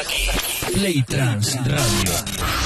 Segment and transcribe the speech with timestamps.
[0.00, 0.28] aquí.
[0.72, 2.63] Play Trans Radio.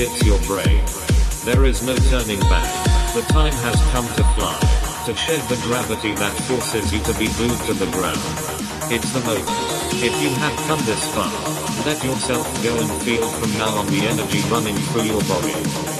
[0.00, 0.80] Hits your brain.
[1.44, 2.72] There is no turning back.
[3.12, 4.56] The time has come to fly,
[5.04, 8.24] to shed the gravity that forces you to be glued to the ground.
[8.88, 9.44] It's the moment.
[10.00, 11.28] If you have come this far,
[11.84, 15.52] let yourself go and feel from now on the energy running through your body.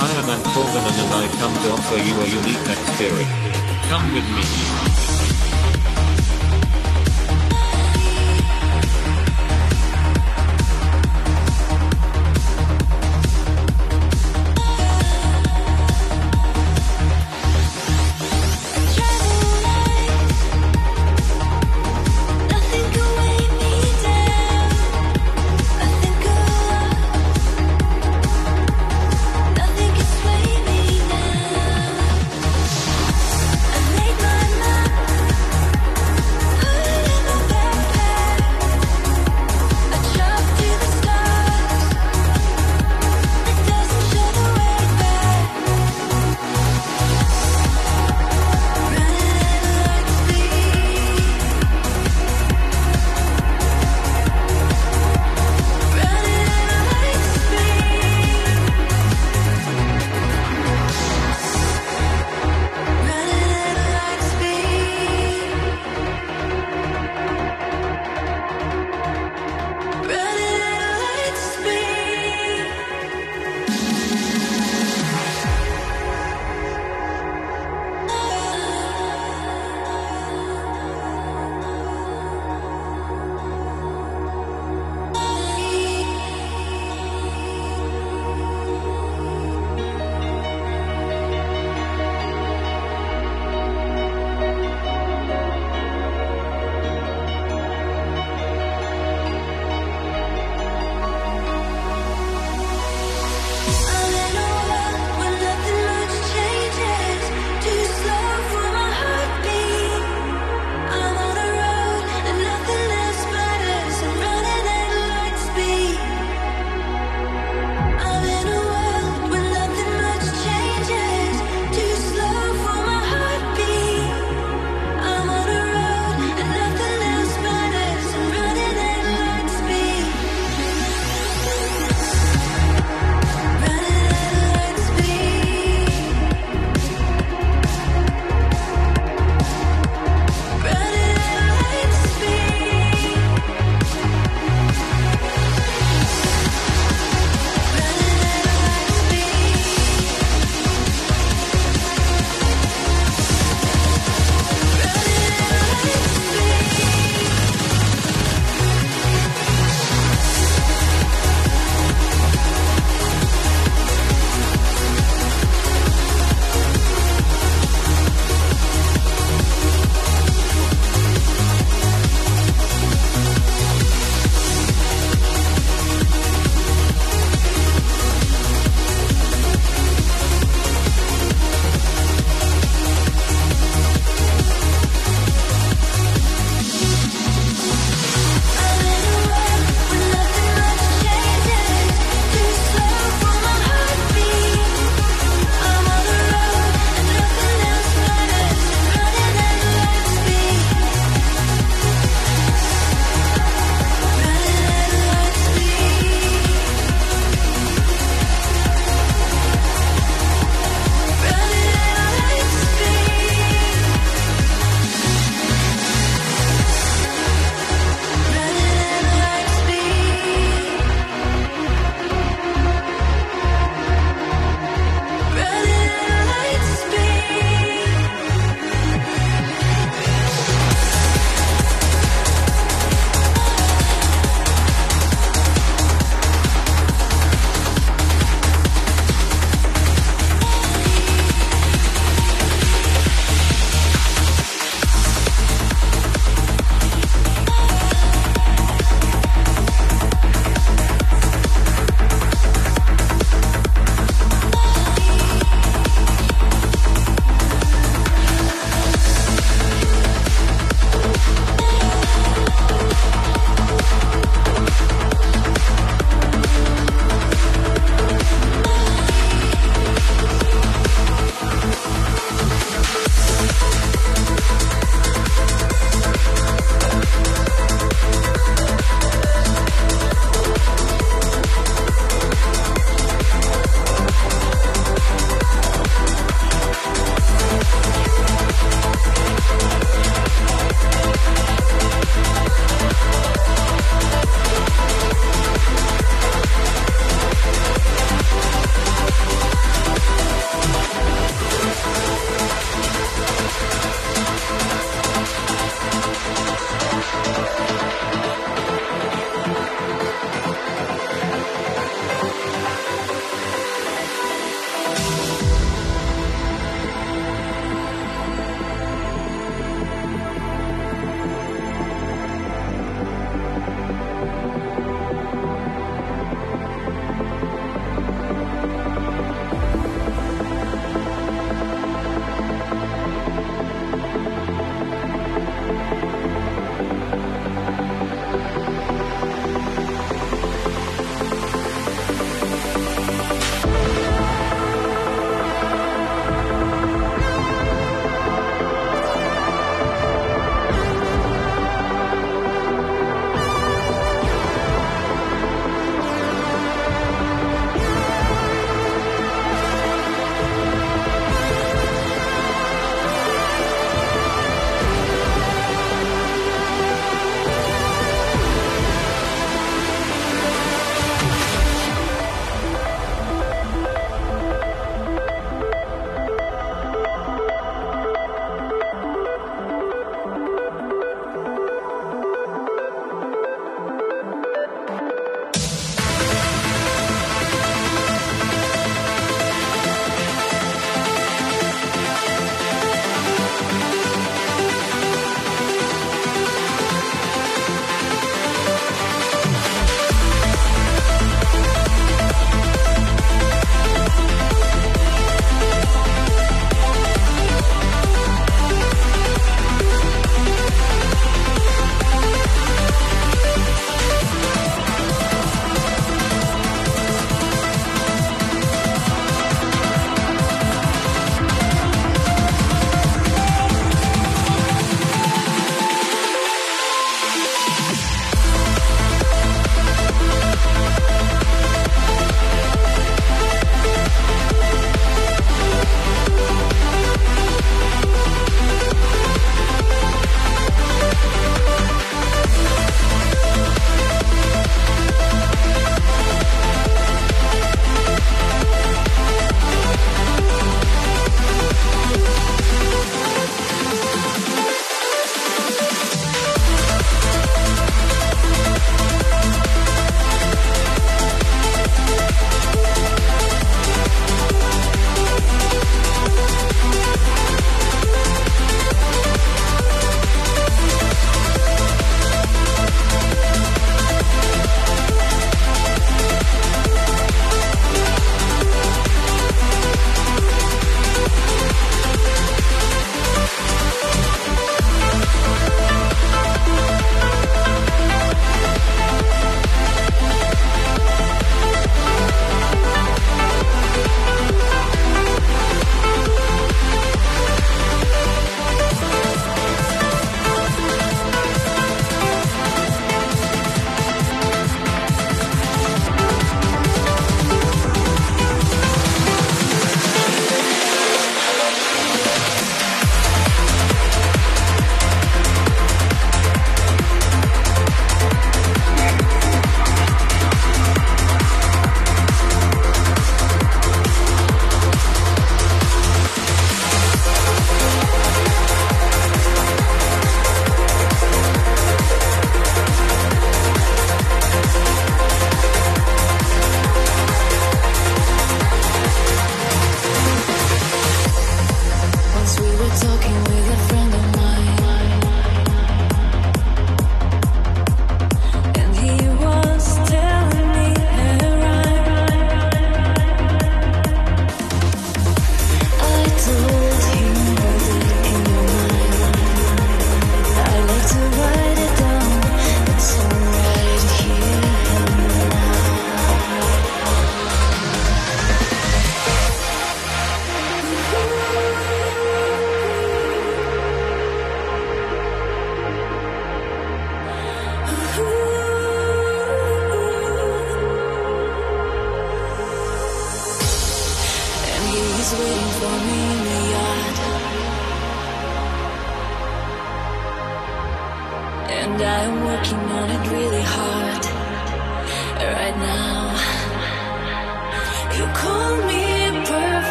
[0.00, 3.28] I am Antorvanen and I come to offer you a unique experience.
[3.92, 4.91] Come with me.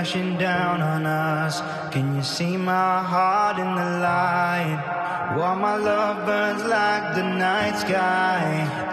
[0.00, 1.60] Crashing down on us.
[1.92, 4.80] Can you see my heart in the light?
[5.36, 8.40] While my love burns like the night sky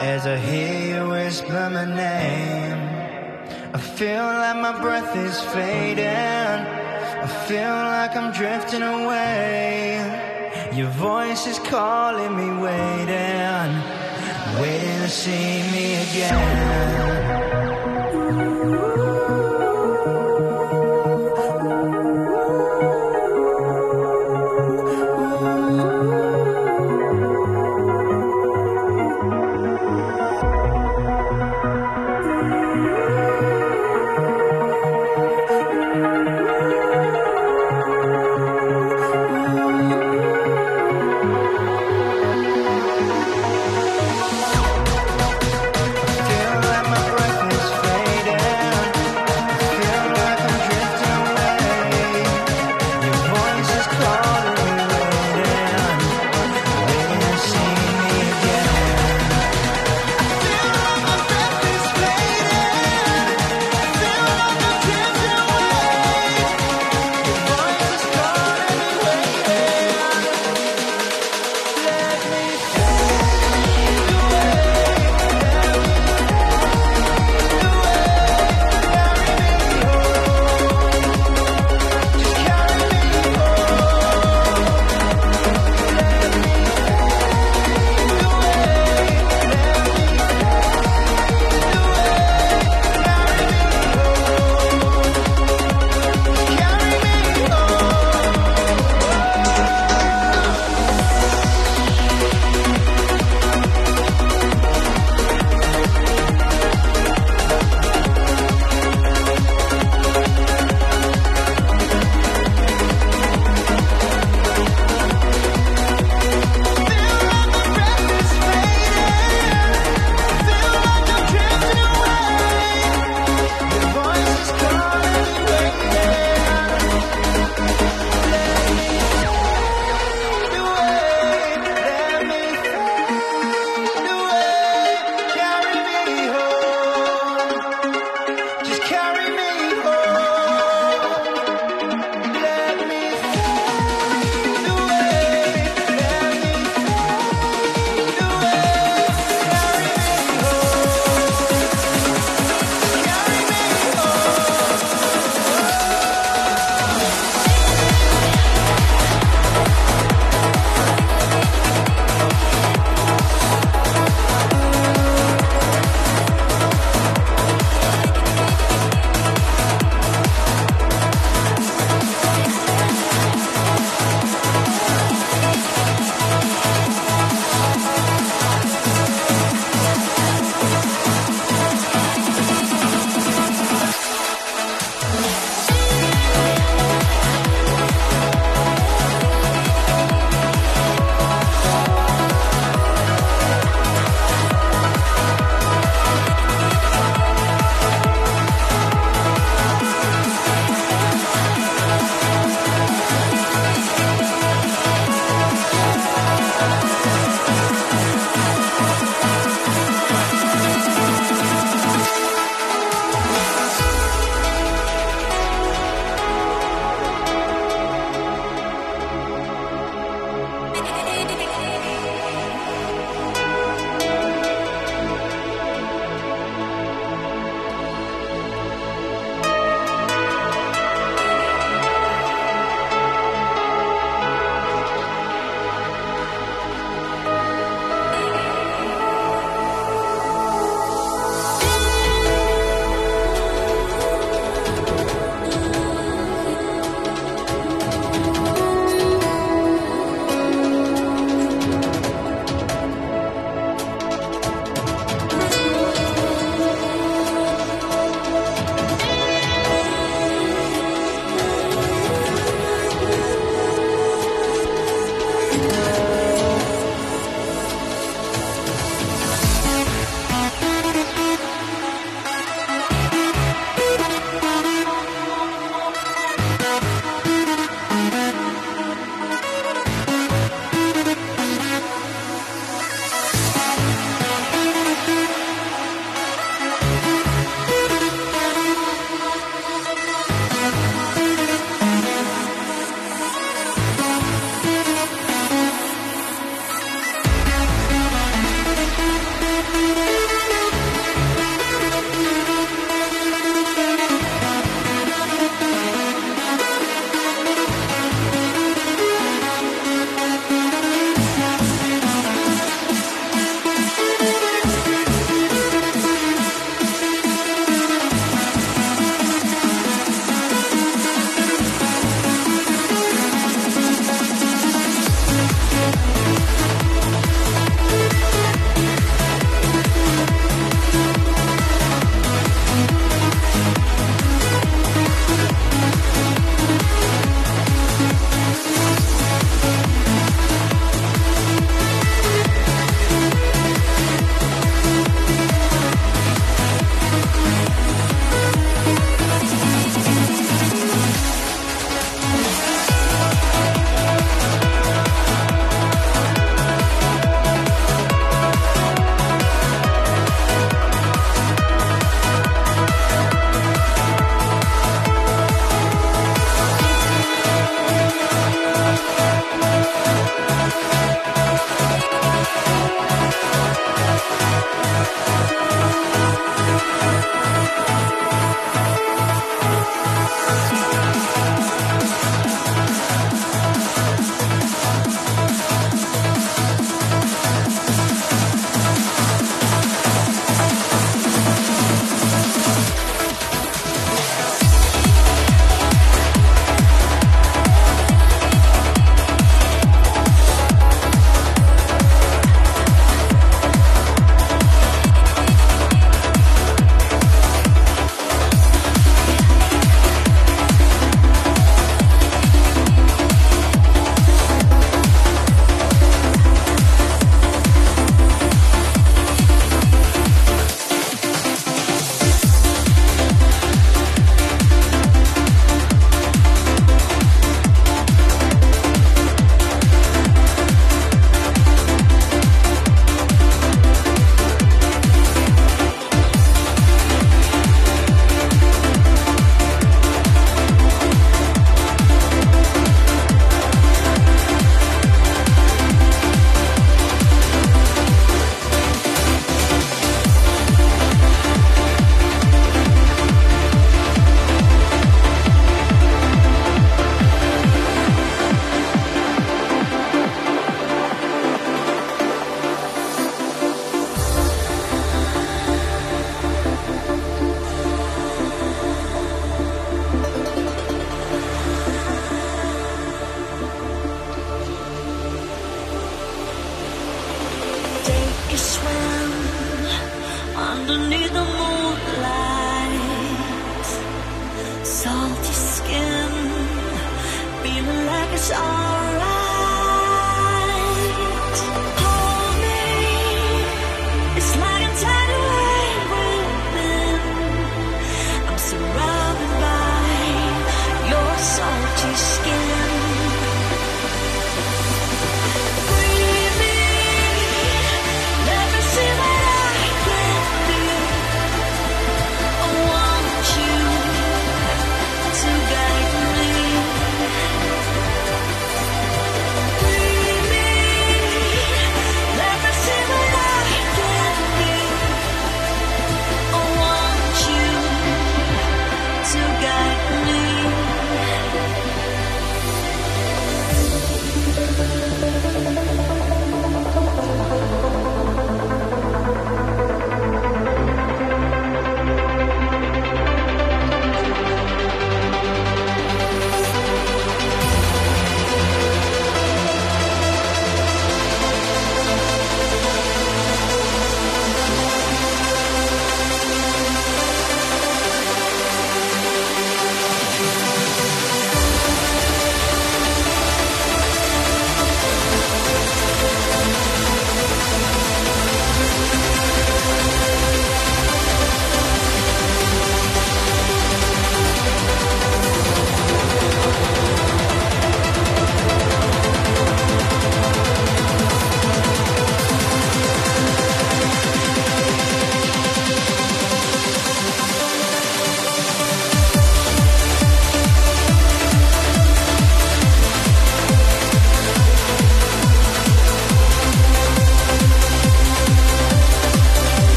[0.00, 2.78] as I hear you whisper my name.
[3.72, 6.60] I feel like my breath is fading.
[7.26, 10.02] I feel like I'm drifting away.
[10.74, 13.70] Your voice is calling me, waiting,
[14.60, 17.06] waiting to see me again.
[18.66, 19.05] Feel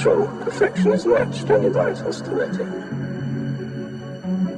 [0.00, 2.64] Structural perfection is matched only by its austerity.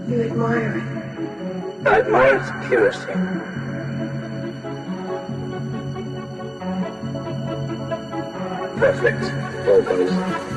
[0.08, 0.84] You admire it.
[1.84, 3.12] I admire its purity.
[8.78, 9.24] Perfect,
[9.66, 10.51] always.